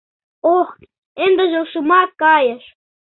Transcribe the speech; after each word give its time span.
—Ох, 0.55 0.69
ындыже 1.25 1.57
ушемак 1.65 2.09
кайыш! 2.21 2.63